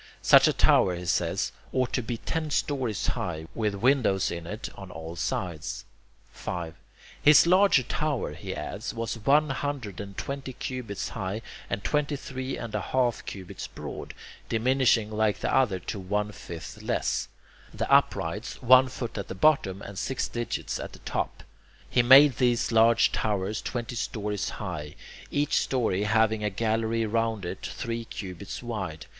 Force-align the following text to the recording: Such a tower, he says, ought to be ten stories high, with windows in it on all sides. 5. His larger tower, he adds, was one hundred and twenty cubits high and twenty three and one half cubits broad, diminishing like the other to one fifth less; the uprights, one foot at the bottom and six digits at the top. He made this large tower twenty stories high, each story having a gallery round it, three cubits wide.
Such 0.23 0.47
a 0.47 0.53
tower, 0.53 0.95
he 0.95 1.05
says, 1.05 1.51
ought 1.71 1.93
to 1.93 2.01
be 2.01 2.17
ten 2.17 2.49
stories 2.49 3.05
high, 3.05 3.45
with 3.53 3.75
windows 3.75 4.31
in 4.31 4.47
it 4.47 4.67
on 4.73 4.89
all 4.89 5.15
sides. 5.15 5.85
5. 6.31 6.73
His 7.21 7.45
larger 7.45 7.83
tower, 7.83 8.33
he 8.33 8.55
adds, 8.55 8.95
was 8.95 9.19
one 9.19 9.51
hundred 9.51 10.01
and 10.01 10.17
twenty 10.17 10.53
cubits 10.53 11.09
high 11.09 11.43
and 11.69 11.83
twenty 11.83 12.15
three 12.15 12.57
and 12.57 12.73
one 12.73 12.81
half 12.81 13.23
cubits 13.27 13.67
broad, 13.67 14.15
diminishing 14.49 15.11
like 15.11 15.37
the 15.37 15.53
other 15.55 15.77
to 15.81 15.99
one 15.99 16.31
fifth 16.31 16.81
less; 16.81 17.27
the 17.71 17.85
uprights, 17.93 18.59
one 18.59 18.87
foot 18.89 19.19
at 19.19 19.27
the 19.27 19.35
bottom 19.35 19.83
and 19.83 19.99
six 19.99 20.27
digits 20.27 20.79
at 20.79 20.93
the 20.93 20.99
top. 21.05 21.43
He 21.87 22.01
made 22.01 22.37
this 22.37 22.71
large 22.71 23.11
tower 23.11 23.53
twenty 23.53 23.95
stories 23.95 24.49
high, 24.49 24.95
each 25.29 25.57
story 25.59 26.05
having 26.05 26.43
a 26.43 26.49
gallery 26.49 27.05
round 27.05 27.45
it, 27.45 27.63
three 27.63 28.05
cubits 28.05 28.63
wide. 28.63 29.05